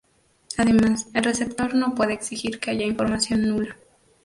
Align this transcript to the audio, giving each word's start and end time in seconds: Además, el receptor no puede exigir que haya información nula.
Además, 0.57 1.09
el 1.13 1.23
receptor 1.23 1.75
no 1.75 1.93
puede 1.93 2.13
exigir 2.13 2.59
que 2.59 2.71
haya 2.71 2.87
información 2.87 3.47
nula. 3.47 3.77